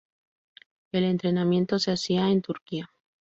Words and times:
El 0.91 1.03
entrenamiento 1.03 1.77
se 1.77 1.91
hacía 1.91 2.31
en 2.31 2.41
Turquía. 2.41 2.89